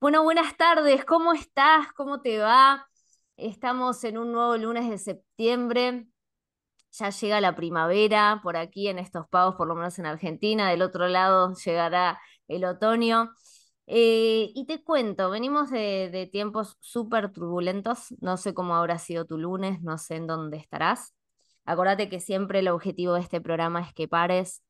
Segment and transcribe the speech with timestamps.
[0.00, 1.92] Bueno, buenas tardes, ¿cómo estás?
[1.94, 2.86] ¿Cómo te va?
[3.36, 6.06] Estamos en un nuevo lunes de septiembre,
[6.92, 10.82] ya llega la primavera por aquí en estos pagos, por lo menos en Argentina, del
[10.82, 13.32] otro lado llegará el otoño.
[13.86, 19.38] Eh, y te cuento, venimos de, tiempos súper turbulentos, no sé cómo habrá sido tu
[19.38, 21.14] lunes, no sé en dónde estarás.
[21.64, 24.62] Acordate que siempre el objetivo de este programa es que pares,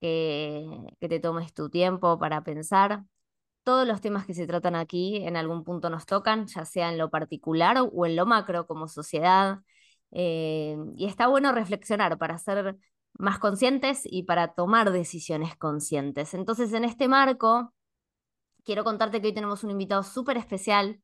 [0.00, 3.04] que te tomes tu tiempo para pensar,
[3.64, 6.98] todos los temas que se tratan aquí en algún punto nos tocan, ya sea en
[6.98, 9.60] lo particular o en lo macro como sociedad.
[10.12, 12.76] Eh, y está bueno reflexionar para ser
[13.14, 16.34] más conscientes y para tomar decisiones conscientes.
[16.34, 17.72] Entonces, en este marco,
[18.64, 21.00] quiero contarte que hoy tenemos un invitado súper especial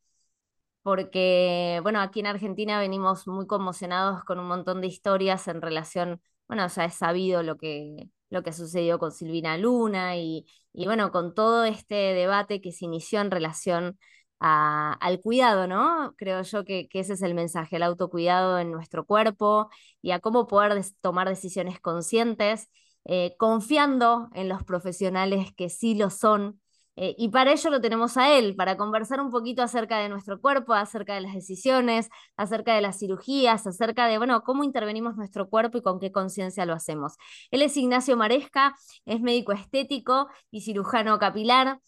[0.83, 6.23] porque, bueno, aquí en Argentina venimos muy conmocionados con un montón de historias en relación,
[6.49, 11.11] bueno, ya es sabido lo que, lo que sucedió con Silvina Luna y, y bueno,
[11.13, 13.99] con todo este debate que se inició en relación
[14.41, 16.15] a- al cuidado, ¿no?
[16.17, 19.71] Creo yo que, ese es el mensaje, el autocuidado en nuestro cuerpo
[20.03, 22.69] y a cómo poder tomar decisiones conscientes,
[23.05, 26.61] eh, confiando en los profesionales que sí lo son
[26.97, 30.41] eh, y para ello lo tenemos a él, para conversar un poquito acerca de nuestro
[30.41, 35.49] cuerpo, acerca de las decisiones, acerca de las cirugías, acerca de, bueno, cómo intervenimos nuestro
[35.51, 37.17] cuerpo y con qué conciencia lo hacemos.
[37.51, 38.75] Él es Ignacio Maresca,
[39.05, 41.81] es médico estético y cirujano capilar.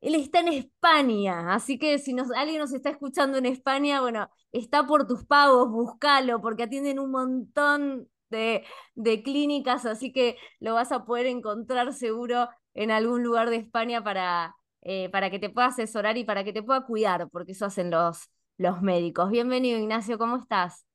[0.00, 4.28] Él está en España, así que si nos, alguien nos está escuchando en España, bueno,
[4.52, 10.74] está por tus pagos, búscalo, porque atienden un montón de, de clínicas, así que lo
[10.74, 15.50] vas a poder encontrar seguro en algún lugar de España para, eh, para que te
[15.50, 19.30] pueda asesorar y para que te pueda cuidar, porque eso hacen los, los médicos.
[19.30, 20.86] Bienvenido, Ignacio, ¿cómo estás?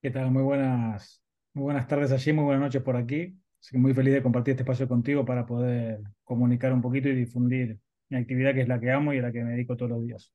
[0.00, 0.30] ¿Qué tal?
[0.30, 3.36] Muy buenas, muy buenas tardes allí, muy buenas noches por aquí.
[3.60, 7.14] Así que muy feliz de compartir este espacio contigo para poder comunicar un poquito y
[7.14, 9.90] difundir mi actividad que es la que amo y a la que me dedico todos
[9.90, 10.32] los días.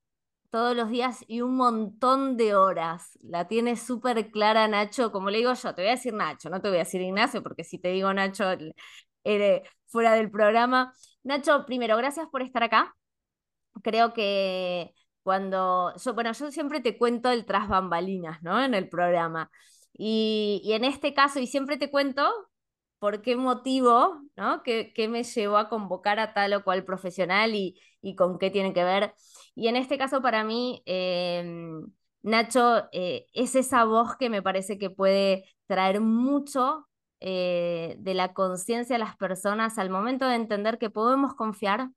[0.50, 3.18] Todos los días y un montón de horas.
[3.22, 5.12] La tienes súper clara, Nacho.
[5.12, 7.42] Como le digo yo, te voy a decir Nacho, no te voy a decir Ignacio,
[7.42, 8.44] porque si te digo Nacho,
[9.24, 10.94] eh, fuera del programa.
[11.24, 12.96] Nacho, primero, gracias por estar acá.
[13.84, 14.94] creo que
[15.24, 18.64] cuando, yo, bueno, yo siempre te cuento el tras bambalinas, ¿no?
[18.64, 19.52] En el programa.
[19.94, 22.24] Y, y en este caso, y siempre te cuento
[23.00, 24.64] por qué motivo, ¿no?
[24.64, 28.52] ¿Qué, qué me llevó a convocar a tal o cual profesional y, y con qué
[28.52, 29.14] tiene que ver?
[29.56, 31.44] Y en este caso, para mí, eh,
[32.24, 36.88] Nacho, eh, es esa voz que me parece que puede traer mucho
[37.22, 41.90] eh, de la conciencia a las personas al momento de entender que podemos confiar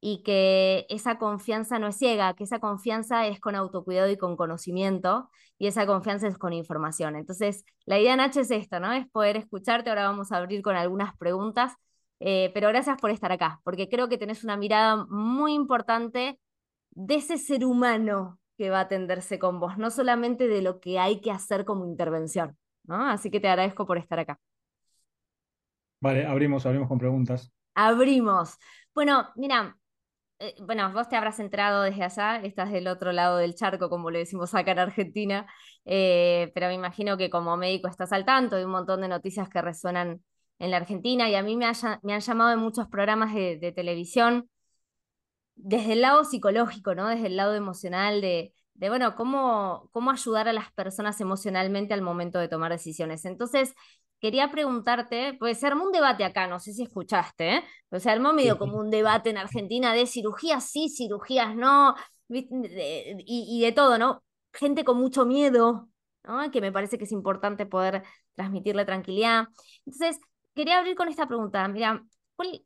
[0.00, 4.36] y que esa confianza no es ciega, que esa confianza es con autocuidado y con
[4.36, 7.16] conocimiento, y esa confianza es con información.
[7.16, 8.92] Entonces, la idea, Nacho, es esto, ¿no?
[8.92, 9.90] Es poder escucharte.
[9.90, 11.74] Ahora vamos a abrir con algunas preguntas,
[12.20, 16.40] eh, pero gracias por estar acá, porque creo que tenés una mirada muy importante
[16.90, 20.98] de ese ser humano que va a atenderse con vos, no solamente de lo que
[20.98, 22.58] hay que hacer como intervención,
[22.90, 23.08] ¿no?
[23.10, 24.40] Así que te agradezco por estar acá.
[26.00, 27.50] Vale, abrimos, abrimos con preguntas.
[27.74, 28.58] Abrimos.
[28.94, 29.76] Bueno, mira,
[30.40, 34.10] eh, bueno, vos te habrás enterado desde allá, estás del otro lado del charco, como
[34.10, 35.46] le decimos acá en Argentina,
[35.86, 39.48] eh, pero me imagino que como médico estás al tanto de un montón de noticias
[39.50, 40.22] que resuenan
[40.58, 43.58] en la Argentina y a mí me, haya- me han llamado en muchos programas de,
[43.58, 44.48] de televisión
[45.56, 47.08] desde el lado psicológico, ¿no?
[47.08, 52.00] Desde el lado emocional de, de bueno, cómo, cómo ayudar a las personas emocionalmente al
[52.00, 53.26] momento de tomar decisiones.
[53.26, 53.74] Entonces,
[54.20, 57.64] quería preguntarte, pues se armó un debate acá, no sé si escuchaste, ¿eh?
[57.90, 61.94] Pero se armó medio como un debate en Argentina de cirugías sí, cirugías no,
[62.28, 62.46] y,
[63.26, 64.22] y de todo, ¿no?
[64.54, 65.90] Gente con mucho miedo,
[66.24, 66.50] ¿no?
[66.50, 68.02] Que me parece que es importante poder
[68.34, 69.48] transmitirle tranquilidad.
[69.84, 70.18] Entonces,
[70.54, 72.02] quería abrir con esta pregunta, mira,
[72.34, 72.64] ¿cuál,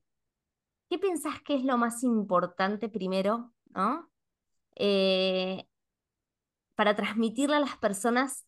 [0.89, 4.09] ¿Qué pensás que es lo más importante primero, ¿no?
[4.77, 5.67] Eh,
[6.75, 8.47] para transmitirle a las personas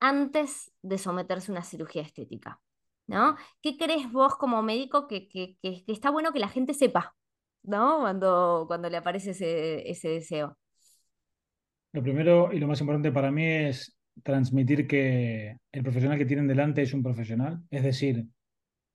[0.00, 2.60] antes de someterse a una cirugía estética,
[3.06, 3.36] ¿no?
[3.62, 7.14] ¿Qué crees vos como médico que, que, está bueno que la gente sepa,
[7.62, 8.00] ¿no?
[8.00, 10.56] Cuando, cuando le aparece ese, ese deseo.
[11.92, 16.46] Lo primero y lo más importante para mí es transmitir que el profesional que tienen
[16.46, 17.62] delante es un profesional.
[17.70, 18.26] Es decir,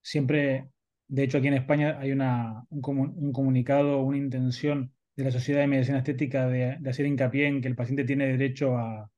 [0.01, 0.69] siempre,
[1.07, 5.67] de hecho aquí en España hay una, un comunicado, una intención de la Sociedad de
[5.67, 9.09] Medicina Estética de, hacer hincapié en que el paciente tiene derecho a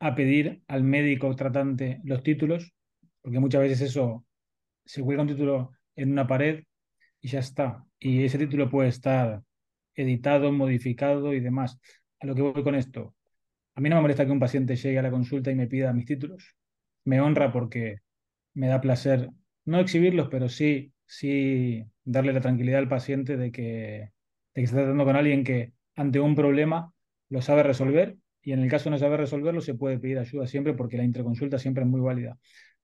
[0.00, 2.72] a pedir al médico tratante los títulos,
[3.20, 4.26] porque muchas veces eso
[4.84, 6.64] se cuelga un título en una pared
[7.20, 7.84] y ya está.
[7.98, 9.42] Y ese título puede estar
[9.94, 11.78] editado, modificado y demás.
[12.20, 13.14] A lo que voy con esto.
[13.74, 15.92] A mí no me molesta que un paciente llegue a la consulta y me pida
[15.92, 16.56] mis títulos.
[17.04, 17.98] Me honra porque
[18.54, 19.30] me da placer
[19.66, 24.10] no exhibirlos, pero sí, sí darle la tranquilidad al paciente de que
[24.54, 26.92] de que se está tratando con alguien que ante un problema
[27.28, 30.46] lo sabe resolver y en el caso de no saber resolverlo se puede pedir ayuda
[30.46, 32.38] siempre porque la interconsulta siempre es muy válida.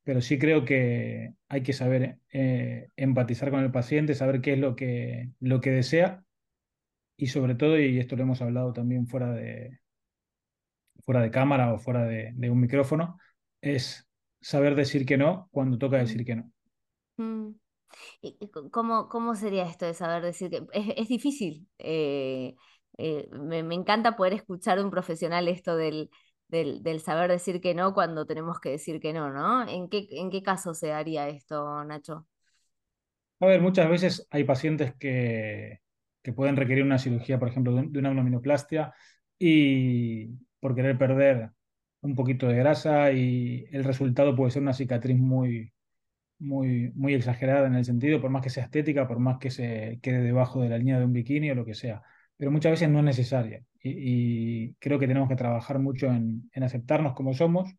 [0.04, 4.58] Pero sí creo que hay que saber eh, empatizar con el paciente, saber qué es
[4.58, 6.22] lo que, lo que desea
[7.16, 9.80] y sobre todo, y esto lo hemos hablado también fuera de,
[11.04, 13.18] fuera de cámara o fuera de, de un micrófono,
[13.60, 14.06] es
[14.40, 16.52] saber decir que no cuando toca decir que no.
[17.16, 17.54] Mm.
[18.20, 21.68] ¿Y y c- cómo, cómo sería esto de saber decir que es, es difícil?
[21.78, 22.54] eh,
[22.98, 26.10] eh, me, me encanta poder escuchar de un profesional esto del,
[26.48, 29.68] del, del saber decir que no cuando tenemos que decir que no, ¿no?
[29.68, 32.26] ¿En qué, en qué caso se daría esto, Nacho?
[33.40, 35.80] A ver, muchas veces hay pacientes que,
[36.22, 38.94] que pueden requerir una cirugía, por ejemplo, de, de una abdominoplastia
[39.38, 40.28] y
[40.60, 41.50] por querer perder
[42.00, 45.70] un poquito de grasa y el resultado puede ser una cicatriz muy,
[46.38, 49.98] muy, muy exagerada en el sentido, por más que sea estética, por más que se
[50.02, 52.02] quede debajo de la línea de un bikini o lo que sea.
[52.36, 56.50] Pero muchas veces no es necesaria y, y creo que tenemos que trabajar mucho en,
[56.52, 57.70] en aceptarnos como somos.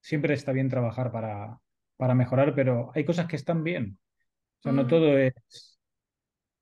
[0.00, 1.58] Siempre está bien trabajar para,
[1.96, 3.98] para mejorar, pero hay cosas que están bien.
[4.60, 5.34] O sea, no Mm, todo es,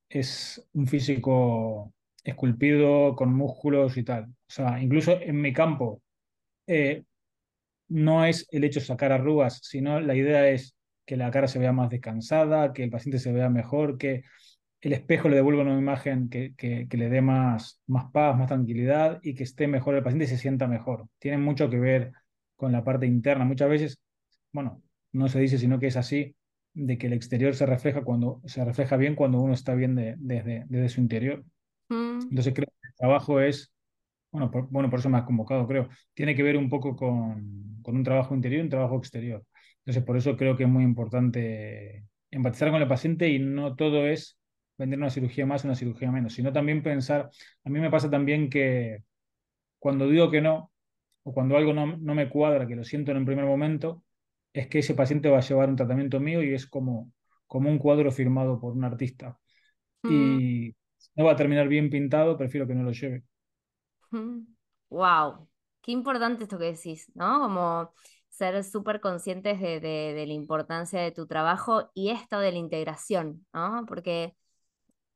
[0.09, 1.95] es un físico
[2.25, 4.25] esculpido con músculos y tal.
[4.27, 6.03] O sea, incluso en mi campo,
[6.67, 7.05] eh,
[7.89, 10.77] no es el hecho de sacar arrugas, sino la idea es
[11.11, 14.23] que la cara se vea más descansada, que el paciente se vea mejor, que
[14.83, 18.49] el espejo le devuelva una imagen que, que, que le dé más, más paz, más
[18.49, 21.07] tranquilidad y que esté mejor el paciente y se sienta mejor.
[21.19, 22.13] Tiene mucho que ver
[22.57, 23.45] con la parte interna.
[23.45, 24.01] Muchas veces,
[24.53, 26.37] bueno, no se dice, sino que es así,
[26.75, 30.17] de que el exterior se refleja cuando se refleja bien cuando uno está bien de-
[30.19, 31.45] desde, desde su interior.
[31.91, 33.73] mm, Entonces creo que el trabajo es
[34.33, 35.89] bueno, por, bueno, por eso me has convocado, creo.
[36.15, 39.45] Tiene que ver un poco con, con un trabajo interior y un trabajo exterior.
[39.91, 44.07] Entonces, por eso creo que es muy importante empatizar con el paciente y no todo
[44.07, 44.39] es
[44.79, 47.29] vender una cirugía más, una cirugía menos, sino también pensar,
[47.65, 49.03] a mí me pasa también que
[49.81, 50.71] cuando digo que no,
[51.25, 54.05] o cuando algo no, no me cuadra, que lo siento en un primer momento,
[54.53, 57.11] es que ese paciente va a llevar un tratamiento mío y es como,
[57.49, 59.41] como un cuadro firmado por un artista.
[60.05, 60.11] mm.
[60.13, 60.77] Y
[61.17, 63.25] no va a terminar bien pintado, prefiero que no lo lleve.
[64.89, 65.49] Wow,
[65.83, 67.41] qué importante esto que decís, ¿no?
[67.41, 67.93] Como
[68.41, 73.85] ser súper conscientes de, la importancia de tu trabajo y esto de la integración, ¿no?
[73.87, 74.35] Porque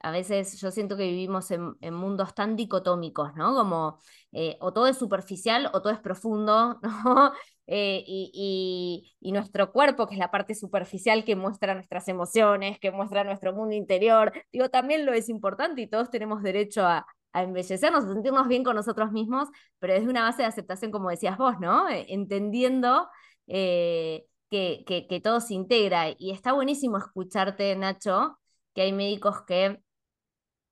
[0.01, 3.55] a veces yo siento que vivimos en, mundos tan dicotómicos, ¿no?
[3.55, 3.99] Como
[4.33, 7.33] eh, o todo es superficial o todo es profundo, ¿no?
[7.67, 12.79] Eh, y, y- y nuestro cuerpo, que es la parte superficial que muestra nuestras emociones,
[12.79, 17.07] que muestra nuestro mundo interior, digo, también lo es importante y todos tenemos derecho a,
[17.35, 19.49] a embellecernos, a sentirnos bien con nosotros mismos,
[19.81, 21.89] pero desde una base de aceptación, como decías vos, ¿no?
[21.89, 23.09] Eh, entendiendo
[23.49, 26.15] eh, que, que, todo se integra.
[26.17, 28.39] Y está buenísimo escucharte, Nacho,
[28.73, 29.81] que hay médicos que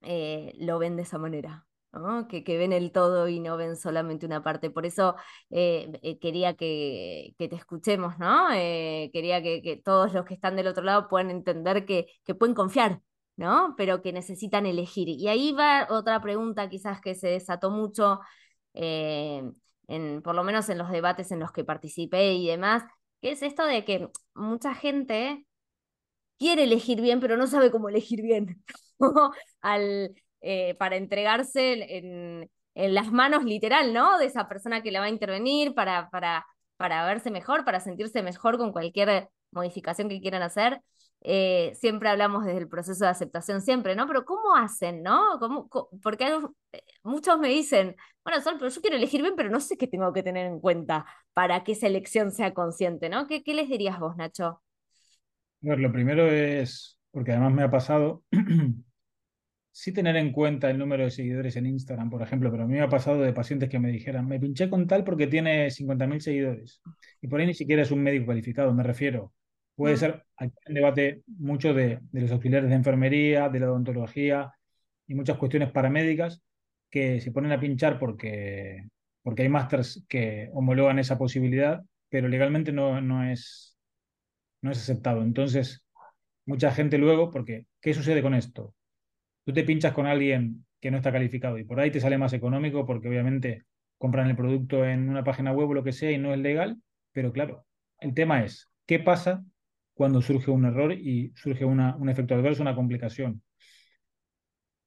[0.03, 1.67] eh, lo ven de esa manera.
[2.31, 4.71] Que, que ven el todo y no ven solamente una parte.
[4.71, 5.15] Por eso
[5.51, 8.49] quería que, que te escuchemos, ¿no?
[8.51, 13.03] Quería que, que todos los que están del otro lado puedan entender que pueden confiar,
[13.37, 13.75] ¿no?
[13.77, 15.09] Pero que necesitan elegir.
[15.09, 18.21] Y ahí va otra pregunta quizás que se desató mucho,
[18.75, 19.43] eh,
[19.89, 22.85] en, por lo menos en los debates en los que participé y demás,
[23.21, 25.47] que es esto de que mucha gente
[26.39, 28.63] quiere elegir bien, pero no sabe cómo elegir bien.
[29.61, 34.19] Al, eh, para entregarse en, en las manos literal, ¿no?
[34.19, 36.47] De esa persona que la va a intervenir para, para,
[36.77, 40.81] para verse mejor, para sentirse mejor con cualquier modificación que quieran hacer.
[41.25, 44.07] Eh, siempre hablamos desde el proceso de aceptación, siempre, ¿no?
[44.09, 45.39] Pero ¿cómo hacen, no?
[45.39, 45.69] ¿Cómo,
[46.03, 46.27] porque
[46.73, 49.87] eh, muchos me dicen, bueno, Sol, pero yo quiero elegir bien, pero no sé qué
[49.87, 53.27] tengo que tener en cuenta para que esa elección sea consciente, ¿no?
[53.29, 54.61] ¿Qué, qué les dirías vos, Nacho?
[55.65, 58.25] A ver, lo primero es, porque además me ha pasado,
[59.73, 62.75] sí tener en cuenta el número de seguidores en Instagram, por ejemplo, pero a mí
[62.75, 66.21] me ha pasado de pacientes que me dijeran, me pinché con tal porque tiene 50.000
[66.21, 66.83] seguidores.
[67.21, 69.33] Y por ahí ni siquiera es un médico calificado, me refiero.
[69.75, 73.71] Puede Mm, ser, aquí un debate mucho de, de los auxiliares de enfermería, de la
[73.71, 74.53] odontología
[75.07, 76.43] y muchas cuestiones paramédicas
[76.91, 78.89] que se ponen a pinchar porque,
[79.23, 83.79] porque hay másters que homologan esa posibilidad, pero legalmente no, no es,
[84.63, 85.23] no es aceptado.
[85.23, 85.85] Entonces,
[86.47, 88.75] mucha gente luego, porque ¿qué sucede con esto?
[89.45, 92.33] Tú te pinchas con alguien que no está calificado y por ahí te sale más
[92.33, 93.65] económico porque obviamente
[93.99, 96.81] compran el producto en una página web o lo que sea y no es legal,
[97.13, 97.67] pero claro,
[98.01, 99.45] el tema es, ¿qué pasa
[99.95, 103.43] cuando surge un error y surge un efecto adverso, una complicación?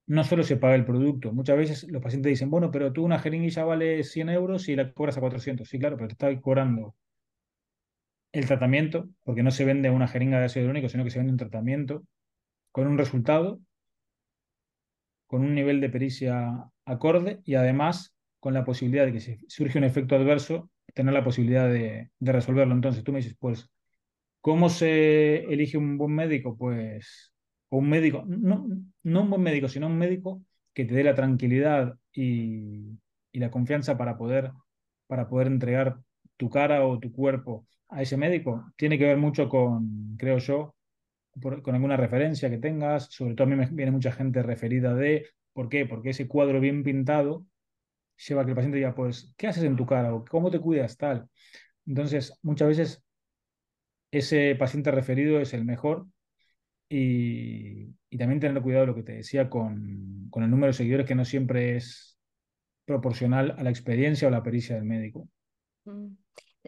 [0.08, 3.20] No solo se paga el producto, muchas veces los pacientes dicen, bueno, pero tú una
[3.20, 5.68] jeringuilla vale 100 euros y la cobras a 400.
[5.68, 6.96] Sí, claro, pero te está cobrando
[8.32, 11.32] el tratamiento, porque no se vende una jeringa de ácido hialurónico, sino que se vende
[11.32, 12.04] un tratamiento
[12.72, 13.60] con un resultado
[15.26, 19.78] con un nivel de pericia acorde y además con la posibilidad de que si surge
[19.78, 22.74] un efecto adverso, tener la posibilidad de, de resolverlo.
[22.74, 23.68] Entonces tú me dices, pues,
[24.46, 26.56] ¿cómo se elige un buen médico?
[26.56, 27.34] Pues,
[27.70, 28.68] un médico, no,
[29.02, 32.96] no un buen médico, sino un médico que te dé la tranquilidad y,
[33.32, 34.52] y la confianza para poder,
[35.08, 35.98] para poder entregar
[36.36, 40.76] tu cara o tu cuerpo a ese médico, tiene que ver mucho con, creo yo,
[41.42, 43.06] con alguna referencia que tengas.
[43.10, 45.86] Sobre todo a mí me viene mucha gente referida de, ¿por qué?
[45.86, 47.44] Porque ese cuadro bien pintado
[48.28, 50.14] lleva a que el paciente diga, pues, ¿qué haces en tu cara?
[50.14, 50.96] o ¿Cómo te cuidas?
[50.96, 51.28] Tal.
[51.86, 53.05] Entonces, muchas veces
[54.10, 56.06] ese paciente referido es el mejor
[56.88, 61.06] y, y también tener cuidado, lo que te decía, con, con el número de seguidores
[61.06, 62.18] que no siempre es
[62.84, 65.28] proporcional a la experiencia o la pericia del médico.
[65.84, 66.14] Mm.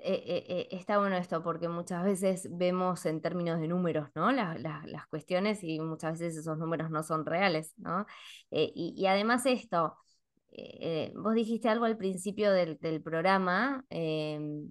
[0.03, 4.31] Eh, eh, eh, está bueno esto porque muchas veces vemos en términos de números, ¿no?
[4.31, 8.07] las cuestiones y muchas veces esos números no son reales, ¿no?
[8.51, 9.97] y, además esto,
[11.17, 14.71] vos dijiste algo al principio del, del programa em,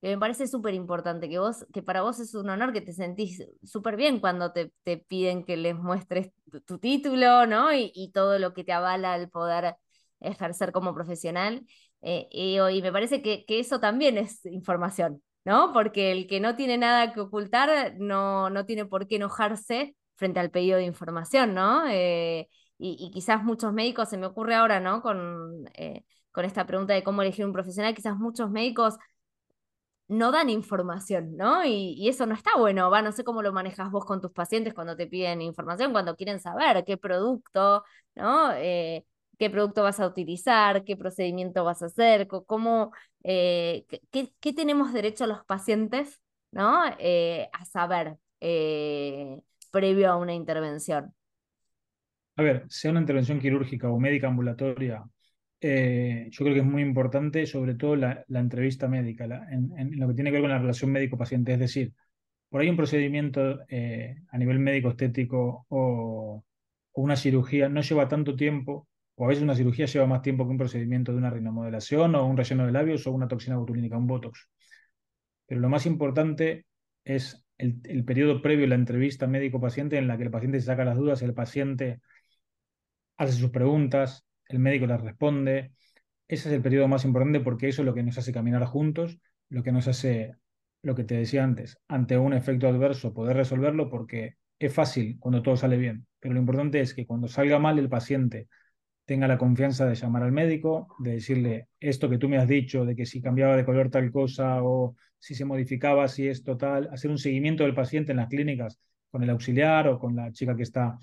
[0.00, 2.92] que me parece súper importante, que vos, que para vos es un honor, que te
[2.92, 6.30] sentís súper bien cuando te, te, piden que les muestres
[6.66, 7.72] tu, título, ¿no?
[7.74, 9.76] Y, y, todo lo que te avala el poder
[10.20, 11.66] ejercer como profesional.
[12.02, 15.72] Eh, y, me parece que, que, eso también es información, ¿no?
[15.72, 20.40] Porque el que no tiene nada que ocultar no, no tiene por qué enojarse frente
[20.40, 21.86] al pedido de información, ¿no?
[21.88, 25.02] Eh, y, y, quizás muchos médicos, se me ocurre ahora, ¿no?
[25.02, 28.96] Con, eh, con esta pregunta de cómo elegir un profesional, quizás muchos médicos
[30.08, 31.64] no dan información, ¿no?
[31.64, 34.74] Y, eso no está bueno, va, no sé cómo lo manejas vos con tus pacientes
[34.74, 37.84] cuando te piden información, cuando quieren saber qué producto,
[38.14, 38.52] ¿no?
[38.54, 39.04] Eh,
[39.38, 44.92] qué producto vas a utilizar, qué procedimiento vas a hacer, cómo, eh, qué, qué, tenemos
[44.92, 46.82] derecho los pacientes, ¿no?
[46.98, 51.14] Eh, a saber eh, previo a una intervención.
[52.36, 55.04] A ver, sea una intervención quirúrgica o médica ambulatoria,
[55.60, 60.14] eh, yo creo que es muy importante, sobre todo la, entrevista médica, en, lo que
[60.14, 61.52] tiene que ver con la relación médico-paciente.
[61.52, 61.94] Es decir,
[62.48, 66.44] por ahí un procedimiento eh, a nivel médico-estético o,
[66.92, 70.44] o, una cirugía no lleva tanto tiempo, o a veces una cirugía lleva más tiempo
[70.44, 73.96] que un procedimiento de una rinomodelación o un relleno de labios o una toxina botulínica,
[73.98, 74.48] un botox.
[75.46, 76.66] Pero lo más importante
[77.04, 80.66] es el, el periodo previo a la entrevista médico-paciente en la que el paciente se
[80.66, 82.00] saca las dudas, el paciente
[83.16, 85.72] hace sus preguntas, el médico las responde.
[86.26, 89.18] Ese es el periodo más importante porque eso es lo que nos hace caminar juntos,
[89.48, 90.34] lo que nos hace,
[90.82, 95.42] lo que te decía antes, ante un efecto adverso poder resolverlo porque es fácil cuando
[95.42, 98.48] todo sale bien, pero lo importante es que cuando salga mal el paciente
[99.04, 102.84] tenga la confianza de llamar al médico, de decirle esto que tú me has dicho,
[102.84, 106.90] de que si cambiaba de color tal cosa o si se modificaba, si es total,
[106.92, 108.78] hacer un seguimiento del paciente en las clínicas
[109.10, 110.98] con el auxiliar o con la chica que está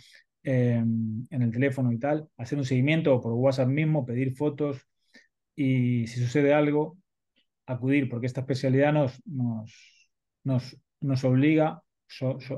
[0.45, 4.87] eh, en el teléfono y tal, hacer un seguimiento por WhatsApp mismo, pedir fotos
[5.55, 6.97] y si sucede algo,
[7.65, 9.73] acudir, porque esta especialidad nos, nos,
[10.43, 11.81] nos, nos obliga,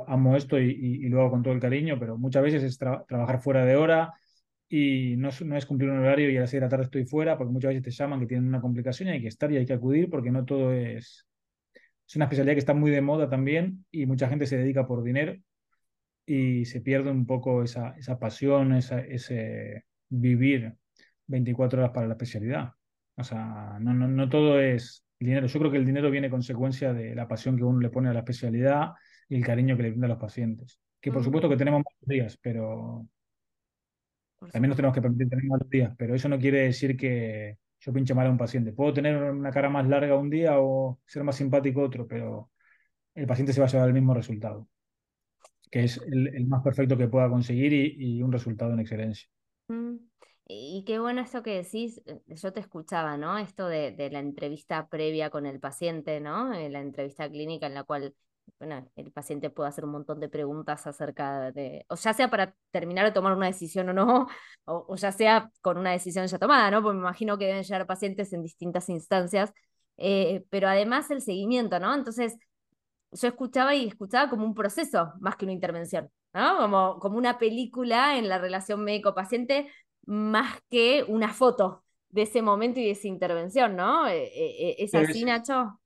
[0.08, 3.06] amo esto y, y, lo hago con todo el cariño, pero muchas veces es tra
[3.08, 4.13] trabajar fuera de hora
[4.67, 7.06] y no, no, es cumplir un horario y a las 6 de la tarde estoy
[7.06, 9.58] fuera, porque muchas veces te llaman que tienen una complicación y hay que estar y
[9.58, 11.25] hay que acudir porque no todo es...
[12.08, 15.03] Es una especialidad que está muy de moda también y mucha gente se dedica por
[15.03, 15.38] dinero
[16.27, 20.75] y se pierde un poco esa, esa pasión, esa, ese vivir
[21.27, 22.74] 24 horas para la especialidad.
[23.15, 25.48] O sea, no, no, no todo es dinero.
[25.48, 28.13] Yo creo que el dinero viene consecuencia de la pasión que uno le pone a
[28.13, 28.91] la especialidad
[29.29, 30.79] y el cariño que le brinda a los pacientes.
[31.00, 33.07] Que por supuesto que tenemos malos días, pero
[34.51, 37.93] también nos tenemos que permitir tener malos días, pero eso no quiere decir que yo
[37.93, 38.74] pinche mal a un paciente.
[38.74, 42.51] Puedo tener una cara más larga un día o ser más simpático otro, pero
[43.15, 44.67] el paciente se va a llevar el mismo resultado
[45.72, 49.28] que es el, el, más perfecto que pueda conseguir y, y un resultado en excelencia.
[49.68, 49.96] Mm.
[50.50, 53.38] Y qué bueno esto que decís, eh, yo te escuchaba, ¿no?
[53.38, 56.54] Esto de, de la entrevista previa con el paciente, ¿no?
[56.54, 58.16] Eh, la entrevista clínica en la cual
[58.60, 62.56] bueno, el paciente puede hacer un montón de preguntas acerca de, o ya sea para
[62.72, 64.28] terminar de tomar una decisión o no,
[64.66, 66.82] o, o ya sea con una decisión ya tomada, ¿no?
[66.82, 69.52] Porque me imagino que deben llegar pacientes en distintas instancias,
[69.98, 71.94] eh, pero además el seguimiento, ¿no?
[71.94, 72.38] Entonces,
[73.12, 76.58] yo escuchaba y escuchaba como un proceso más que una intervención, ¿no?
[76.58, 79.68] Como, como una película en la relación médico-paciente
[80.06, 84.08] más que una foto de ese momento y de esa intervención, ¿no?
[84.08, 85.80] Eh, eh, ¿Es así, es, Nacho?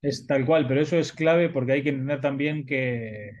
[0.00, 3.32] Es tal cual, pero eso es clave porque hay que entender también que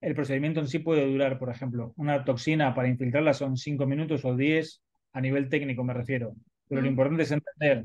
[0.00, 4.24] el procedimiento en sí puede durar, por ejemplo, una toxina para infiltrarla son 5 minutos
[4.24, 4.82] o 10
[5.12, 6.34] a nivel técnico me refiero,
[6.68, 6.84] pero mm.
[6.84, 7.84] lo importante es entender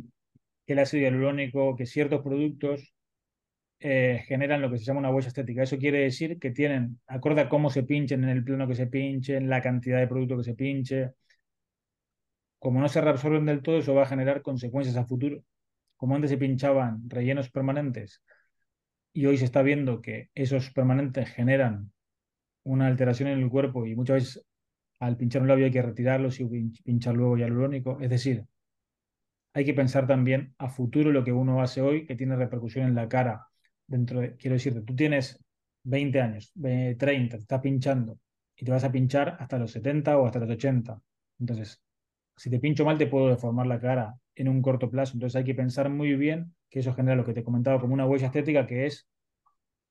[0.66, 2.94] que el ácido hialurónico, que ciertos productos
[3.82, 5.64] eh, generan lo que se llama una huella estética.
[5.64, 8.88] Eso quiere decir que tienen, acorde a cómo se pinchen, en el plano que se
[8.88, 11.12] pinchen, la cantidad de producto que se pinche,
[12.60, 15.44] como no se reabsorben del todo, eso va a generar consecuencias a futuro.
[15.98, 18.22] Como antes se pinchaban rellenos permanentes
[19.14, 21.92] y hoy se está viendo que esos permanentes generan
[22.64, 24.46] una alteración en el cuerpo y muchas veces
[25.00, 26.46] al pinchar un labio hay que retirarlos y
[26.84, 28.00] pinchar luego hialurónico.
[28.00, 28.46] Es decir,
[29.54, 32.96] hay que pensar también a futuro lo que uno hace hoy que tiene repercusión en
[32.96, 33.48] la cara.
[33.92, 35.38] Dentro de, quiero decirte, tú tienes
[35.84, 38.18] 20 años, 30, te estás pinchando
[38.56, 40.98] y te vas a pinchar hasta los 70 o hasta los 80.
[41.42, 41.82] Entonces,
[42.38, 45.16] si te pincho mal, te puedo deformar la cara en un corto plazo.
[45.16, 47.94] Entonces hay que pensar muy bien que eso genera lo que te he comentado como
[47.94, 49.10] una huella estética que es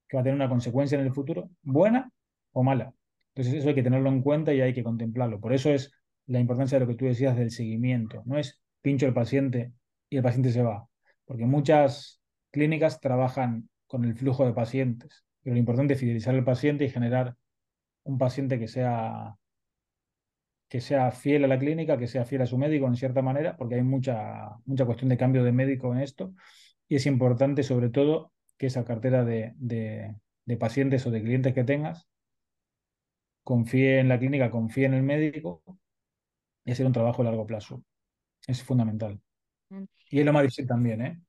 [0.08, 2.10] que va a tener una consecuencia en el futuro, buena
[2.52, 2.94] o mala.
[3.34, 5.40] Entonces eso hay que tenerlo en cuenta y hay que contemplarlo.
[5.40, 5.92] Por eso es
[6.26, 8.22] la importancia de lo que tú decías del seguimiento.
[8.24, 9.74] No es pincho el paciente
[10.08, 10.88] y el paciente se va.
[11.26, 15.24] Porque muchas clínicas trabajan con el flujo de pacientes.
[15.42, 17.34] Pero lo importante es fidelizar al paciente y generar
[18.04, 19.36] un paciente que sea
[20.68, 23.56] que sea fiel a la clínica, que sea fiel a su médico en cierta manera,
[23.56, 26.32] porque hay mucha, mucha cuestión de cambio de médico en esto.
[26.86, 31.64] Y es importante, sobre todo, que esa cartera de, de, pacientes o de clientes que
[31.64, 32.06] tengas
[33.42, 35.64] confíe en la clínica, confíe en el médico
[36.64, 37.82] y hacer un trabajo a largo plazo.
[38.46, 39.20] Es fundamental.
[39.70, 39.84] Mm.
[40.10, 41.20] Y es lo más difícil también, ¿eh?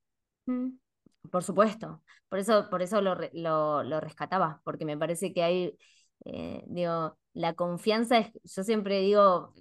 [0.45, 0.80] Mm.
[1.29, 2.01] Por supuesto.
[2.29, 5.77] Por eso, por eso lo, lo, lo rescataba, porque me parece que hay,
[6.25, 9.53] eh, digo, la confianza es, yo siempre digo,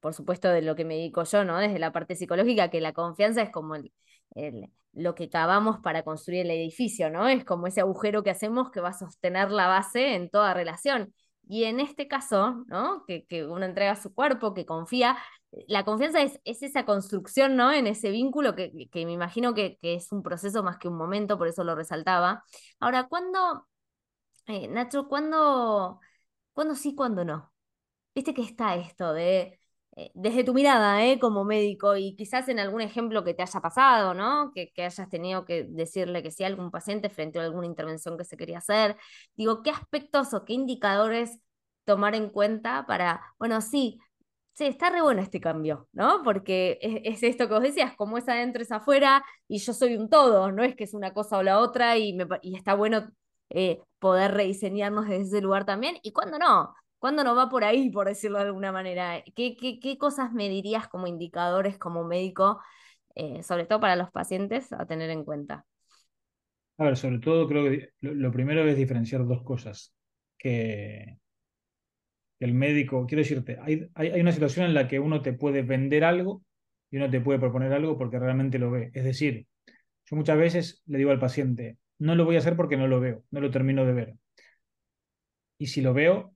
[0.00, 1.58] por supuesto de lo que me dedico yo, ¿no?
[1.58, 3.92] Desde la parte psicológica, que la confianza es como el,
[4.92, 7.28] lo que cavamos para construir el edificio, ¿no?
[7.28, 11.14] Es como ese agujero que hacemos que va a sostener la base en toda relación.
[11.48, 13.04] Y en este caso, ¿no?
[13.06, 15.16] Que, que uno entrega su cuerpo, que confía,
[15.66, 17.72] la confianza es, es, esa construcción, ¿no?
[17.72, 20.96] En ese vínculo que, que me imagino que, que, es un proceso más que un
[20.96, 22.44] momento, por eso lo resaltaba.
[22.80, 23.66] Ahora, ¿cuándo,
[24.46, 26.00] eh, Nacho, cuándo
[26.58, 27.52] ¿Cuándo sí, cuándo no?
[28.14, 29.60] Viste que está esto de,
[29.96, 31.20] eh, desde tu mirada, ¿eh?
[31.20, 34.50] como médico, y quizás en algún ejemplo que te haya pasado, ¿no?
[34.52, 38.18] Que, que hayas tenido que decirle que sí a algún paciente frente a alguna intervención
[38.18, 38.96] que se quería hacer.
[39.36, 41.38] Digo, ¿qué aspectos o qué indicadores
[41.84, 44.00] tomar en cuenta para, bueno, sí,
[44.58, 46.22] sí, está re bueno este cambio, ¿no?
[46.24, 50.10] Porque es, esto que vos decías, como es adentro es afuera y yo soy un
[50.10, 53.08] todo, no es que es una cosa o la otra y, está bueno
[53.50, 55.98] eh, poder rediseñarnos desde ese lugar también.
[56.02, 56.74] ¿Y cuándo no?
[56.98, 59.22] ¿Cuándo no va por ahí, por decirlo de alguna manera?
[59.36, 62.60] ¿Qué, qué, qué cosas me dirías como indicadores, como médico,
[63.14, 65.64] eh, sobre todo para los pacientes, a tener en cuenta?
[66.78, 69.94] A ver, sobre todo creo que lo, primero es diferenciar dos cosas.
[70.36, 71.18] Que,
[72.40, 76.04] el médico, quiero decirte, hay, hay, una situación en la que uno te puede vender
[76.04, 76.44] algo
[76.90, 78.90] y uno te puede proponer algo porque realmente lo ve.
[78.94, 79.46] Es decir,
[80.06, 83.00] yo muchas veces le digo al paciente, no lo voy a hacer porque no lo
[83.00, 84.14] veo, no lo termino de ver.
[85.58, 86.34] Y si lo veo,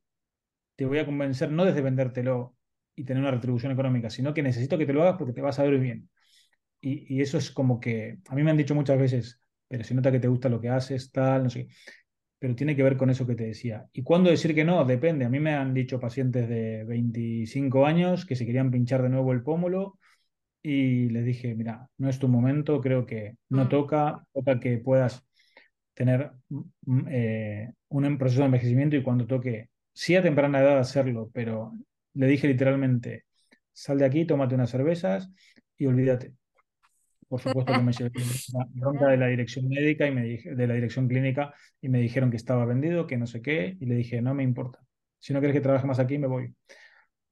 [0.76, 2.56] te voy a convencer no desde vendértelo
[2.96, 5.58] y tener una retribución económica, sino que necesito que te lo hagas porque te vas
[5.58, 6.10] a ver bien.
[6.80, 9.94] Y, y eso es como que, a mí me han dicho muchas veces, pero se
[9.94, 11.68] nota que te gusta lo que haces, tal, no sé
[12.42, 13.86] pero tiene que ver con eso que te decía.
[13.92, 14.84] ¿Y cuándo decir que no?
[14.84, 15.24] Depende.
[15.24, 19.30] A mí me han dicho pacientes de 25 años que se querían pinchar de nuevo
[19.30, 19.96] el pómulo
[20.60, 23.68] y les dije, mira, no es tu momento, creo que no mm.
[23.68, 25.24] toca, toca que puedas
[25.94, 31.30] tener mm, eh, un proceso de envejecimiento y cuando toque, sí a temprana edad hacerlo,
[31.32, 31.72] pero
[32.14, 33.22] le dije literalmente,
[33.72, 35.30] sal de aquí, tómate unas cervezas
[35.78, 36.32] y olvídate.
[37.32, 38.10] Por supuesto que me llevé
[38.52, 41.98] una bronca de la dirección médica y me dije, de la dirección clínica y me
[41.98, 44.80] dijeron que estaba vendido, que no sé qué, y le dije, no me importa.
[45.18, 46.54] Si no quieres que trabaje más aquí, me voy.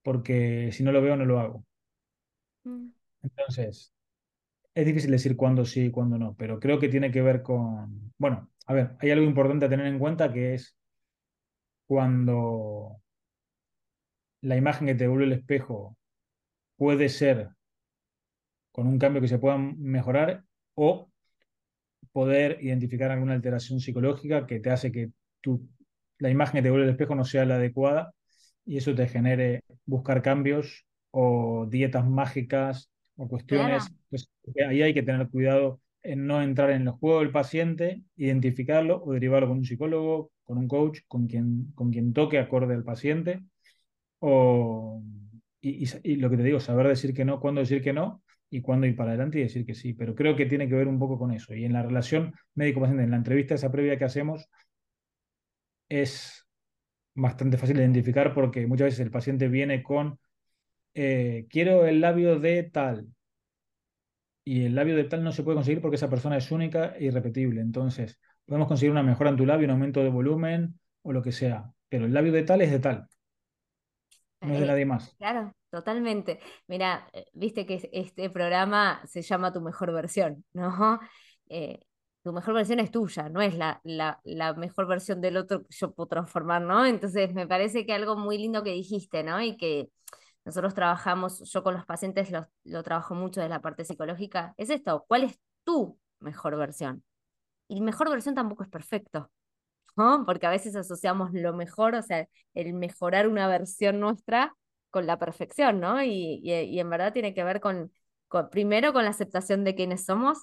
[0.03, 1.67] Porque si no lo veo, no lo hago.
[2.65, 2.89] Mm.
[3.25, 3.93] Entonces,
[4.75, 8.15] es difícil decir cuándo sí y cuándo no, pero creo que tiene que ver con,
[8.17, 10.79] bueno, a ver, hay algo importante a tener en cuenta que es
[11.87, 13.03] cuando
[14.41, 15.99] la imagen que te devuelve el espejo
[16.79, 17.51] puede ser
[18.73, 21.11] con un cambio que se pueda mejorar o
[22.13, 25.69] poder identificar alguna alteración psicológica que te hace que tu,
[26.19, 28.13] la imagen que te devuelve el espejo no sea la adecuada
[28.65, 33.91] y eso te genere buscar cambios o dietas mágicas o cuestiones.
[34.09, 34.29] Pues,
[34.67, 39.13] ahí hay que tener cuidado en no entrar en el juego del paciente, identificarlo o
[39.13, 43.43] derivarlo con un psicólogo, con un coach, con quien, con quien toque acorde al paciente.
[44.21, 45.03] O,
[45.61, 48.61] y, y, lo que te digo, saber decir que no, cuándo decir que no y
[48.63, 49.95] cuándo ir para adelante y decir que sí.
[49.95, 51.55] Pero creo que tiene que ver un poco con eso.
[51.55, 54.49] Y en la relación médico-paciente, en la entrevista esa previa que hacemos,
[55.89, 56.47] es
[57.15, 60.19] bastante fácil de identificar porque muchas veces el paciente viene con,
[60.95, 63.09] eh, quiero el labio de tal,
[64.45, 67.05] y el labio de tal no se puede conseguir porque esa persona es única e
[67.05, 67.61] irrepetible.
[67.61, 71.33] Entonces, podemos conseguir una mejora en tu labio, un aumento de volumen o lo que
[71.33, 73.07] sea, pero el labio de tal es de tal,
[74.43, 75.17] no es de Eh, nadie más.
[75.19, 76.41] claro, totalmente.
[76.67, 81.01] Mira, eh, viste que es- este programa se llama Tu mejor versión, ¿no?
[81.49, 81.81] Eh,
[82.23, 85.69] tu mejor versión es tuya, no es la, la, la mejor versión del otro que
[85.75, 86.85] yo puedo transformar, ¿no?
[86.87, 89.41] Entonces me parece que algo muy lindo que dijiste, ¿no?
[89.41, 89.89] Y que
[90.45, 94.71] nosotros trabajamos, yo con los pacientes lo, lo trabajo mucho de la parte psicológica, es
[94.71, 97.05] esto, ¿cuál es tu mejor versión?
[97.69, 99.31] Y mejor versión tampoco es perfecto.
[99.97, 100.25] ¿no?
[100.27, 104.55] Porque a veces asociamos lo mejor, o sea, el mejorar una versión nuestra
[104.91, 106.03] con la perfección, ¿no?
[106.03, 107.93] Y, y, y en verdad tiene que ver con,
[108.29, 110.39] con, primero con la aceptación de quienes somos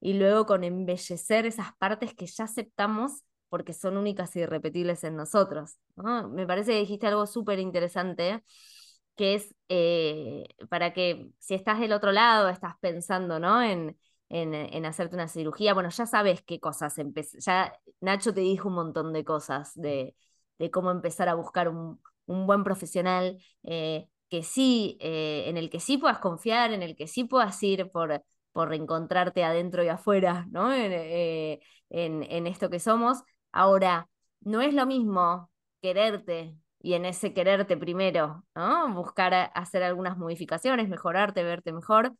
[0.00, 5.16] y luego con embellecer esas partes que ya aceptamos porque son únicas y irrepetibles en
[5.16, 6.28] nosotros, ¿no?
[6.28, 8.44] Me parece que dijiste algo súper interesante,
[9.16, 13.62] que es eh, para que si estás del otro lado, estás pensando, ¿no?
[13.62, 15.74] En, en, en, hacerte una cirugía.
[15.74, 17.40] Bueno, ya sabes qué cosas empezar.
[17.40, 20.16] Ya Nacho te dijo un montón de cosas de,
[20.58, 25.70] de cómo empezar a buscar un, un buen profesional eh, que sí, eh, en el
[25.70, 29.88] que sí puedas confiar, en el que sí puedas ir por, por reencontrarte adentro y
[29.88, 30.72] afuera, ¿no?
[30.72, 33.22] En, eh, en, esto que somos.
[33.52, 34.08] Ahora,
[34.42, 35.50] no es lo mismo
[35.82, 38.94] quererte y en ese quererte primero, ¿no?
[38.94, 42.14] Buscar hacer algunas modificaciones, mejorarte, verte mejor,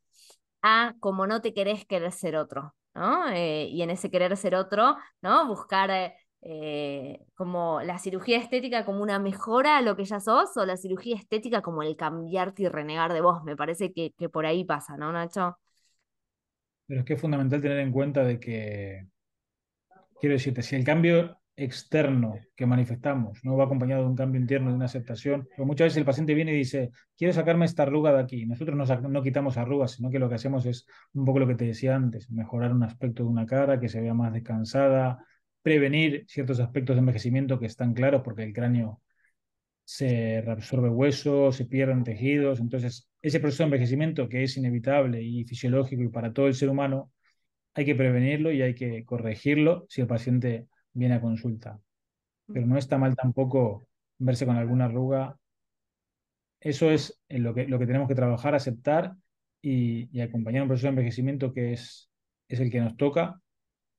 [0.63, 3.33] a como no te querés querer ser otro, ¿no?
[3.35, 5.47] Y en ese querer ser otro, ¿no?
[5.47, 10.65] Buscar eh, como la cirugía estética como una mejora a lo que ya sos o
[10.65, 13.43] la cirugía estética como el cambiarte y renegar de vos.
[13.45, 15.59] Me parece que, que por ahí pasa, ¿no, Nacho?
[16.87, 19.07] Pero es que es fundamental tener en cuenta de que,
[20.21, 24.71] quiero decirte, si el cambio externo que manifestamos no va acompañado de un cambio interno,
[24.71, 28.21] de una aceptación, muchas veces el paciente viene y dice, quiero sacarme esta arruga de
[28.21, 28.47] aquí.
[28.47, 31.55] Nosotros no, no quitamos arrugas, sino que lo que hacemos es un poco lo que
[31.55, 35.25] te decía antes, mejorar un aspecto de una cara que se vea más descansada,
[35.63, 39.03] prevenir ciertos aspectos de envejecimiento que están claros porque el cráneo
[39.85, 45.45] se reabsorbe hueso, se pierden tejidos, entonces ese proceso de envejecimiento que es inevitable y
[45.45, 47.13] fisiológico y para todo el ser humano,
[47.75, 51.81] hay que prevenirlo y hay que corregirlo si el paciente viene a consulta.
[52.47, 55.37] Pero no está mal tampoco verse con alguna arruga.
[56.61, 59.15] Eso es lo que, lo que tenemos que trabajar, aceptar
[59.63, 62.11] y, y acompañar un proceso de envejecimiento que es,
[62.49, 63.41] es el que nos toca.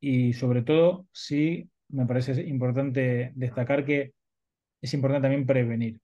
[0.01, 4.13] Y sobre todo, sí, me parece importante destacar que
[4.81, 5.99] es importante también prevenir.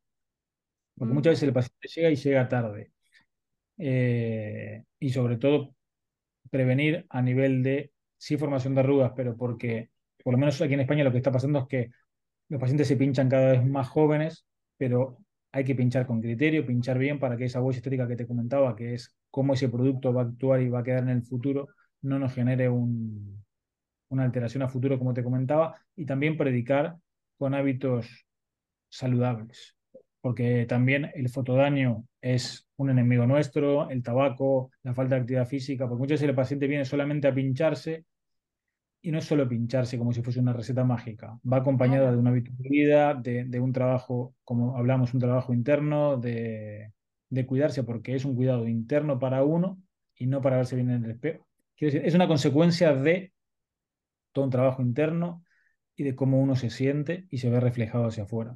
[0.96, 2.92] Porque muchas veces el paciente llega y llega tarde.
[3.78, 5.76] Eh, y sobre todo,
[6.52, 9.90] prevenir a nivel de, sí, formación de arrugas, pero porque,
[10.24, 11.92] por lo menos aquí en España, lo que está pasando es que
[12.50, 14.46] los pacientes se pinchan cada vez más jóvenes,
[14.78, 15.20] pero
[15.52, 18.76] hay que pinchar con criterio, pinchar bien para que esa huella estética que te comentaba,
[18.76, 21.70] que es cómo ese producto va a actuar y va a quedar en el futuro,
[22.02, 23.44] no nos genere un,
[24.10, 26.98] una alteración a futuro, como te comentaba, y también predicar
[27.38, 28.26] con hábitos
[28.90, 29.76] saludables,
[30.22, 35.88] porque también el fotodaño es un enemigo nuestro, el tabaco, la falta de actividad física,
[35.88, 38.06] porque muchas veces el paciente viene solamente a pincharse
[39.02, 42.28] y no es solo pincharse como si fuese una receta mágica, va acompañada de un
[42.28, 46.92] hábito de vida, de, de un trabajo, como hablamos, un trabajo interno, de,
[47.30, 49.80] de cuidarse, porque es un cuidado interno para uno
[50.16, 51.48] y no para verse bien en el espejo.
[51.76, 53.32] Quiero decir, es una consecuencia de
[54.38, 55.44] todo un trabajo interno
[55.96, 58.56] y de cómo uno se siente y se ve reflejado hacia afuera.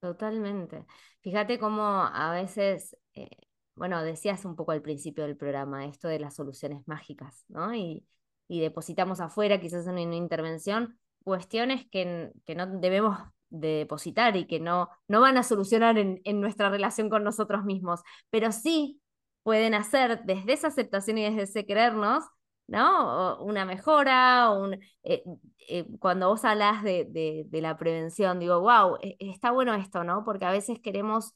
[0.00, 0.84] Totalmente.
[1.22, 3.30] Fíjate cómo a veces, eh,
[3.76, 7.72] bueno, decías un poco al principio del programa esto de las soluciones mágicas, ¿no?
[7.74, 8.04] Y,
[8.48, 13.18] depositamos afuera, quizás en una intervención, cuestiones que, que no debemos
[13.50, 17.64] de depositar y que no, no van a solucionar en, en nuestra relación con nosotros
[17.64, 19.00] mismos, pero sí
[19.42, 22.24] pueden hacer desde esa aceptación y desde ese querernos,
[22.66, 23.38] ¿no?
[23.42, 25.22] Una mejora, un, eh,
[25.68, 30.24] eh, cuando vos hablas de, de, la prevención, digo, wow, está bueno esto, ¿no?
[30.24, 31.34] Porque a veces queremos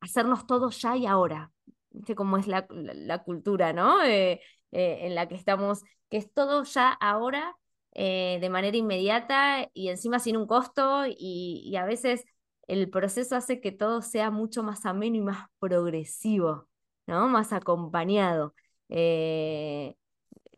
[0.00, 1.52] hacernos todo ya y ahora.
[1.90, 4.02] ¿Viste cómo es la, la, cultura, ¿no?
[4.04, 4.40] Eh,
[4.72, 7.56] en la que estamos, que es todo ya ahora,
[7.94, 12.24] de manera inmediata y encima sin un costo, y, a veces
[12.66, 16.68] el proceso hace que todo sea mucho más ameno y más progresivo,
[17.06, 17.28] ¿no?
[17.28, 18.54] Más acompañado.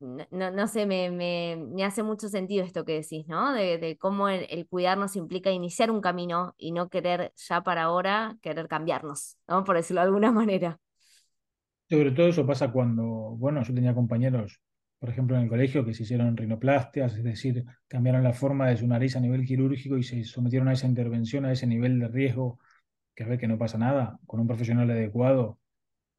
[0.00, 3.52] No, no, sé, me, me, me, hace mucho sentido esto que decís, ¿no?
[3.52, 7.84] De, de cómo el, el, cuidarnos implica iniciar un camino y no querer ya para
[7.84, 9.64] ahora, querer cambiarnos, ¿no?
[9.64, 10.78] Por decirlo de alguna manera.
[11.88, 14.60] Sobre todo eso pasa cuando, bueno, yo tenía compañeros,
[14.98, 18.76] por ejemplo, en el colegio que se hicieron rinoplastias, es decir, cambiaron la forma de
[18.76, 22.08] su nariz a nivel quirúrgico y se sometieron a esa intervención, a ese nivel de
[22.08, 22.58] riesgo,
[23.14, 25.60] que a ver que no pasa nada, con un profesional adecuado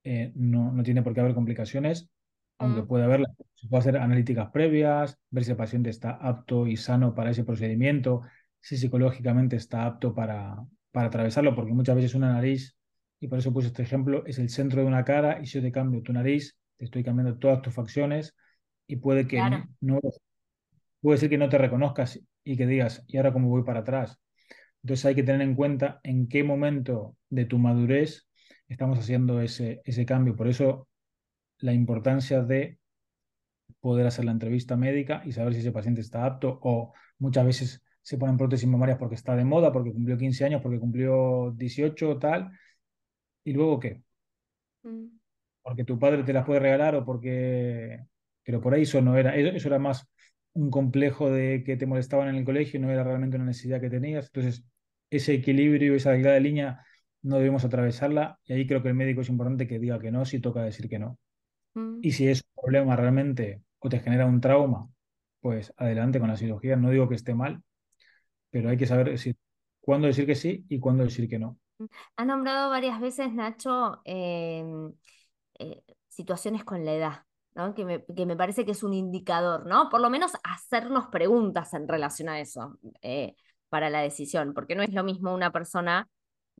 [0.04, 2.10] eh, no, no tiene por qué haber complicaciones
[2.58, 3.28] aunque puede haberla.
[3.56, 7.44] Se puede hacer analíticas previas, ver si el paciente está apto y sano para ese
[7.44, 8.22] procedimiento,
[8.60, 10.58] si psicológicamente está apto para,
[10.92, 12.76] para atravesarlo, porque muchas veces una nariz,
[13.20, 15.62] y por eso puse este ejemplo, es el centro de una cara y si yo
[15.62, 18.36] te cambio tu nariz, te estoy cambiando todas tus facciones
[18.86, 19.66] y puede que claro.
[19.82, 20.00] no,
[21.02, 24.20] puede ser que no te reconozcas y que digas, ¿y ahora cómo voy para atrás?
[24.84, 28.28] Entonces hay que tener en cuenta en qué momento de tu madurez
[28.68, 30.36] estamos haciendo ese, ese cambio.
[30.36, 30.87] Por eso
[31.60, 32.80] la importancia de
[33.80, 37.84] poder hacer la entrevista médica y saber si ese paciente está apto o muchas veces
[38.02, 42.10] se ponen prótesis mamarias porque está de moda, porque cumplió 15 años, porque cumplió 18
[42.12, 42.52] o tal.
[43.44, 44.02] ¿Y luego qué?
[44.84, 45.08] Mm,
[45.62, 48.06] Porque tu padre te las puede regalar o porque...
[48.44, 50.08] Pero por ahí eso no era, eso, eso era más
[50.54, 53.90] un complejo de que te molestaban en el colegio, no era realmente una necesidad que
[53.90, 54.28] tenías.
[54.28, 54.66] Entonces,
[55.10, 56.86] ese equilibrio, esa delgada línea,
[57.22, 60.26] no debemos atravesarla y ahí creo que el médico es importante que diga que no
[60.26, 61.20] si toca decir que no.
[61.80, 62.00] Mm.
[62.02, 64.90] Y si es un problema realmente o te genera un trauma,
[65.40, 66.76] pues adelante con la cirugía.
[66.76, 67.62] No digo que esté mal,
[68.50, 69.36] pero hay que saber decir
[69.80, 71.58] cuándo decir que sí y cuándo decir que no.
[72.16, 74.92] Ha nombrado varias veces, Nacho, em,
[75.60, 77.74] eh, situaciones con la edad, ¿no?
[77.76, 79.90] Que me, que me parece que es un indicador, ¿no?
[79.90, 83.36] Por lo menos hacernos preguntas en relación a eso eh,
[83.70, 86.10] para la decisión, porque no es lo mismo una persona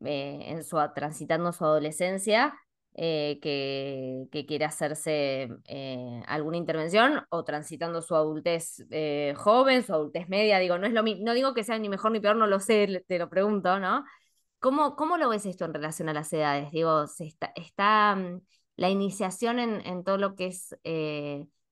[0.06, 2.54] eh, en su, transitando su adolescencia
[2.98, 10.28] eh, que, quiere hacerse eh, alguna intervención o transitando su adultez eh, joven, su adultez
[10.30, 12.60] media, digo, no es lo no digo que sea ni mejor ni peor, no lo
[12.60, 14.04] sé, te lo pregunto, ¿no?
[14.60, 16.72] ¿Cómo, cómo lo ves esto en relación a las edades?
[16.72, 18.42] Digo, está, está mm,
[18.78, 20.76] la iniciación en, en todo lo que es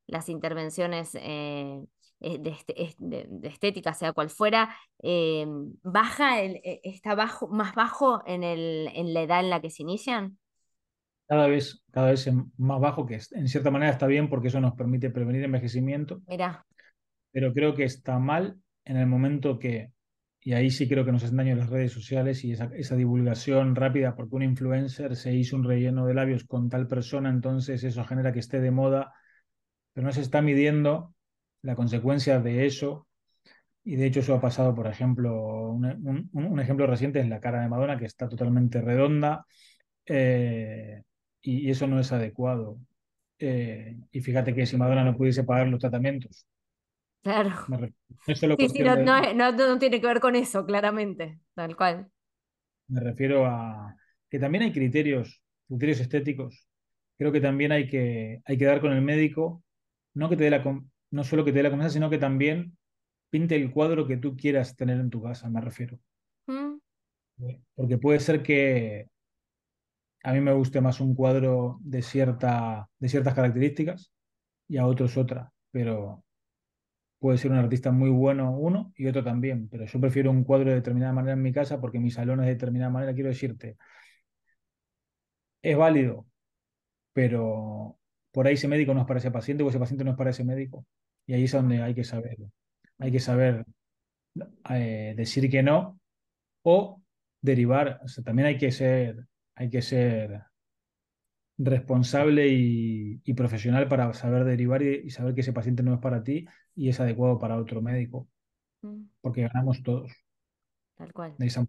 [0.07, 4.75] las intervenciones de, este- es- de- estética, sea cual fuera,
[5.83, 9.83] baja, eh, está bajo, más bajo en el, en la edad en la que se
[9.83, 10.38] inician.
[11.27, 14.73] Cada vez, cada vez más bajo, que en cierta manera está bien porque eso nos
[14.75, 16.65] permite prevenir envejecimiento, Mirá,
[17.31, 19.91] pero creo que está mal en el momento que,
[20.41, 23.75] y ahí sí creo que nos hacen daño las redes sociales y esa, esa divulgación
[23.75, 28.03] rápida, porque un influencer se hizo un relleno de labios con tal persona, entonces eso
[28.05, 29.13] genera que esté de moda,
[29.93, 31.15] pero no se está midiendo
[31.63, 33.07] la consecuencia de eso.
[33.83, 37.39] Y de hecho eso ha pasado, por ejemplo, un, un- un ejemplo reciente es la
[37.39, 39.45] cara de Madonna, que está totalmente redonda,
[40.05, 41.03] eh,
[41.45, 42.79] y, eso no es adecuado.
[43.39, 46.47] Eh, y fíjate que si Madonna no pudiese pagar los tratamientos,
[47.23, 47.51] claro.
[47.67, 47.95] me refiero,
[48.27, 50.65] no es solo Sí, sí, no, de, no, no, no tiene que ver con eso,
[50.65, 52.10] claramente, tal cual.
[52.88, 53.95] me refiero a
[54.29, 56.67] que también hay criterios, criterios estéticos.
[57.17, 59.63] Creo que también hay que, hay que dar con el médico,
[60.13, 60.63] no que te dé la,
[61.12, 62.77] no solo que te dé la confianza, sino que también
[63.29, 65.99] pinte el cuadro que tú quieras tener en tu casa, me refiero.
[66.47, 66.77] Mm,
[67.75, 69.08] Porque puede ser que
[70.25, 74.11] a mí me guste más un cuadro de cierta, de ciertas características
[74.67, 76.25] y a otros otra, pero
[77.19, 80.69] puede ser un artista muy bueno uno y otro también, pero yo prefiero un cuadro
[80.69, 83.77] de determinada manera en mi casa porque mi salón es de determinada manera, quiero decirte,
[85.61, 86.25] es válido,
[87.13, 87.99] pero
[88.31, 90.31] por ahí ese médico no es para ese paciente o ese paciente no es para
[90.31, 90.85] ese médico.
[91.27, 92.38] Y ahí es donde hay que saber,
[92.99, 93.65] hay que saber
[94.69, 95.99] eh, decir que no
[96.63, 97.01] o
[97.41, 100.43] derivar, o también hay que ser, hay que ser
[101.57, 105.99] responsable y, y profesional para saber derivar y, y saber que ese paciente no es
[105.99, 108.27] para ti y es adecuado para otro médico,
[108.81, 110.11] mm, porque ganamos todos
[110.95, 111.35] tal cual.
[111.37, 111.65] de esa.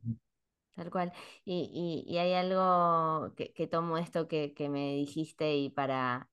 [0.74, 1.12] Tal cual.
[1.44, 6.28] Y, hay algo que, que tomo esto que, que me dijiste y para,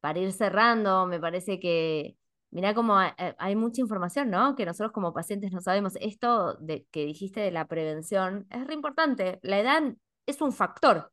[0.00, 2.16] para ir cerrando, me parece que,
[2.50, 4.56] mirá como hay, hay mucha información, ¿no?
[4.56, 5.94] Que nosotros como pacientes no sabemos.
[6.00, 9.38] Esto de, que dijiste de la prevención es re importante.
[9.42, 9.82] La edad
[10.26, 11.12] es un factor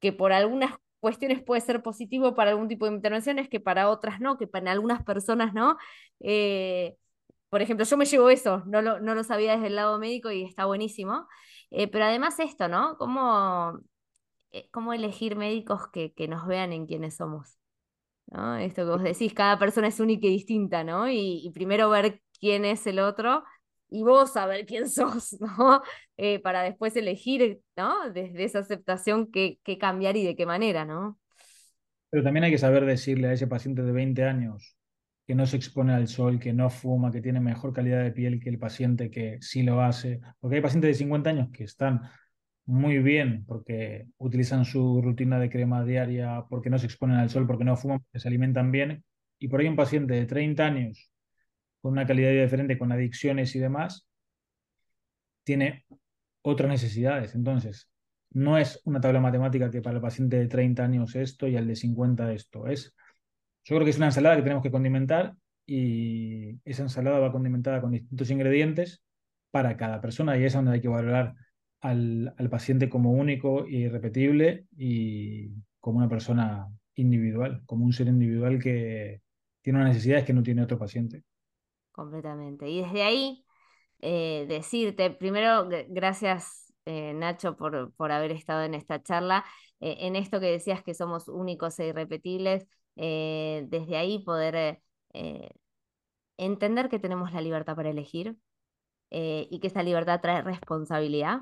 [0.00, 4.20] que por algunas cuestiones puede ser positivo para algún tipo de intervenciones, que para otras
[4.20, 5.76] no, que para algunas personas no.
[6.20, 6.96] Eh,
[7.50, 10.30] por ejemplo, yo me llevo eso, no lo, no lo sabía desde el lado médico
[10.30, 11.28] y está buenísimo.
[11.70, 12.96] Eh, pero además esto, ¿no?
[12.98, 13.78] ¿Cómo,
[14.52, 17.58] eh, cómo elegir médicos que, que nos vean en quiénes somos?
[18.26, 18.56] ¿No?
[18.56, 21.08] Esto que vos decís, cada persona es única y distinta, ¿no?
[21.10, 23.44] Y primero ver quién es el otro
[23.94, 25.82] y vos saber quién sos, ¿no?
[26.16, 28.10] Eh, para después elegir, ¿no?
[28.10, 31.18] Desde esa aceptación qué, qué cambiar y de qué manera, ¿no?
[32.10, 34.76] Pero también hay que saber decirle a ese paciente de 20 años
[35.26, 38.40] que no se expone al sol, que no fuma, que tiene mejor calidad de piel
[38.40, 40.20] que el paciente que sí lo hace.
[40.40, 42.02] Porque hay pacientes de 50 años que están
[42.66, 47.46] muy bien porque utilizan su rutina de crema diaria, porque no se exponen al sol,
[47.46, 49.04] porque no fuman, porque se alimentan bien.
[49.38, 51.10] Y por ahí un paciente de 30 años
[51.84, 54.08] con una calidad de vida diferente, con adicciones y demás,
[55.44, 55.84] tiene
[56.40, 57.34] otras necesidades.
[57.34, 57.90] Entonces,
[58.30, 61.66] no es una tabla matemática que para el paciente de 30 años esto y al
[61.66, 62.68] de 50 esto.
[62.68, 62.96] Es
[63.64, 65.34] yo creo que es una ensalada que tenemos que condimentar
[65.66, 69.02] y esa ensalada va condimentada con distintos ingredientes
[69.50, 71.34] para cada persona y es donde hay que valorar
[71.82, 78.58] al, paciente como único y irrepetible y como una persona individual, como un ser individual
[78.58, 79.20] que
[79.60, 81.24] tiene unas necesidades que no tiene otro paciente.
[81.94, 82.68] Completamente.
[82.68, 83.44] Y desde ahí,
[84.00, 89.44] eh, decirte, primero, gracias eh, Nacho por, por, haber estado en esta charla,
[89.80, 94.80] eh, en esto que decías que somos únicos e irrepetibles, desde ahí poder
[96.36, 98.36] entender que tenemos la libertad para elegir
[99.10, 101.40] y que esa libertad trae responsabilidad.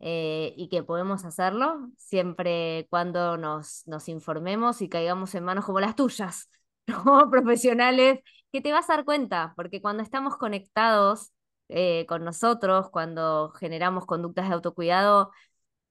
[0.00, 5.96] y que podemos hacerlo siempre cuando nos, nos informemos y caigamos en manos como las
[5.96, 6.48] tuyas,
[7.04, 8.20] como profesionales,
[8.52, 11.32] que te vas a dar cuenta, porque cuando estamos conectados
[11.68, 15.32] eh, con nosotros, cuando generamos conductas de autocuidado,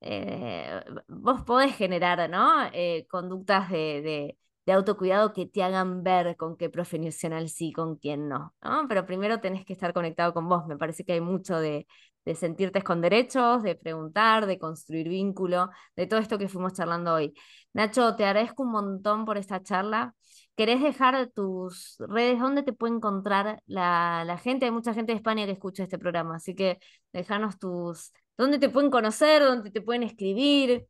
[0.02, 2.64] eh, vos podés generar ¿no?
[2.74, 8.30] Eh, conductas de, de, autocuidado que te hagan ver con qué profesional sí, con quién
[8.30, 10.66] no, no, Pero primero tenés que estar conectado con vos.
[10.68, 11.88] Me parece que hay mucho de,
[12.26, 17.14] de sentirte con derechos, de preguntar, de construir vínculo, de todo esto que fuimos charlando
[17.16, 17.34] hoy.
[17.74, 20.16] Nacho, te agradezco un montón por esta charla.
[20.62, 22.40] ¿Querés dejar tus redes?
[22.40, 24.66] ¿Dónde te puede encontrar la, gente?
[24.66, 26.78] Hay mucha gente de España que escucha este programa, así que
[27.12, 28.14] dejanos tus...
[28.38, 29.42] ¿Dónde te pueden conocer?
[29.42, 30.86] ¿Dónde te pueden escribir?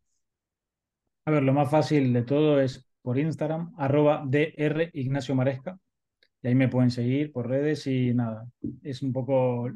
[1.23, 5.79] A ver, lo más fácil de todo es por Instagram, arroba DR Ignacio Maresca.
[6.41, 8.45] Y ahí me pueden seguir por redes y nada,
[8.83, 9.69] es un poco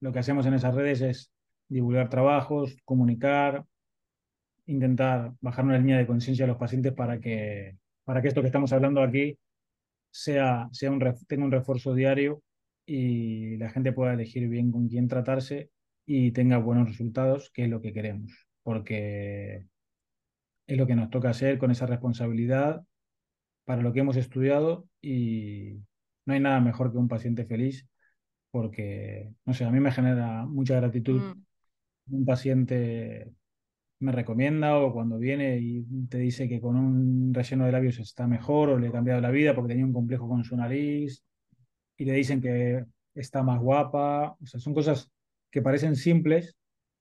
[0.00, 1.30] lo que hacemos en esas redes es
[1.68, 3.64] divulgar trabajos, comunicar,
[4.66, 7.76] intentar bajar una línea de conciencia a los pacientes para que
[8.06, 9.36] para que esto que estamos hablando aquí
[10.10, 12.42] sea, sea un, tenga un refuerzo diario
[12.86, 15.70] y la gente pueda elegir bien con quién tratarse
[16.06, 19.66] y tenga buenos resultados, que es lo que queremos, porque
[20.68, 22.84] es lo que nos toca hacer con esa responsabilidad
[23.64, 25.80] para lo que hemos estudiado y
[26.26, 27.88] no hay nada mejor que un paciente feliz,
[28.52, 32.14] porque, no sé, a mí me genera mucha gratitud mm.
[32.14, 33.32] un paciente
[33.98, 38.26] me recomienda o cuando viene y te dice que con un relleno de labios está
[38.26, 41.24] mejor o le ha cambiado la vida porque tenía un complejo con su nariz
[41.96, 44.36] y le dicen que está más guapa.
[44.40, 45.10] O sea, son cosas
[45.50, 46.56] que parecen simples,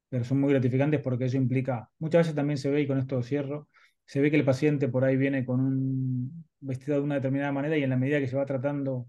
[0.09, 3.21] pero son muy gratificantes porque eso implica, muchas veces también se ve, y con esto
[3.21, 3.67] cierro,
[4.05, 7.77] se ve que el paciente por ahí viene con un vestido de una determinada manera
[7.77, 9.07] y en la medida que se va tratando,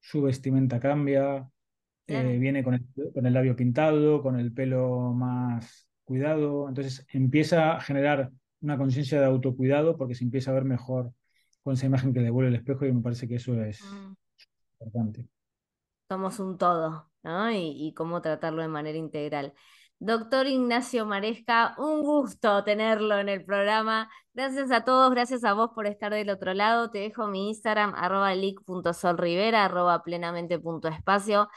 [0.00, 1.46] su vestimenta cambia,
[2.06, 2.78] eh, viene con
[3.12, 8.30] con el labio pintado, con el pelo más cuidado, entonces empieza a generar
[8.62, 11.12] una conciencia de autocuidado porque se empieza a ver mejor
[11.62, 14.14] con esa imagen que devuelve el espejo y me parece que eso es mm.
[14.80, 15.26] importante.
[16.08, 17.50] Somos un todo, ¿no?
[17.50, 19.52] Y, y, cómo tratarlo de manera integral.
[19.98, 24.08] Doctor Ignacio Maresca, un gusto tenerlo en el programa.
[24.32, 26.90] Gracias a todos, gracias a vos por estar del otro lado.
[26.90, 31.48] Te dejo mi Instagram, arroba leak.solrivera, arroba plenamente.espacio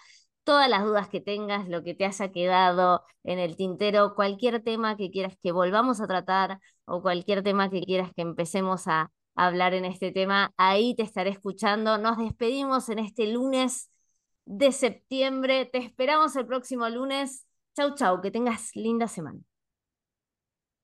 [0.44, 4.98] todas las dudas que tengas, lo que te haya quedado en el tintero, cualquier tema
[4.98, 9.74] que quieras que volvamos a tratar o cualquier tema que quieras que empecemos a hablar
[9.74, 11.98] en este tema, ahí te estaré escuchando.
[11.98, 13.90] Nos despedimos en este lunes
[14.46, 15.66] de septiembre.
[15.66, 17.46] Te esperamos el próximo lunes.
[17.76, 19.49] Chau, chau, que tengas linda semana.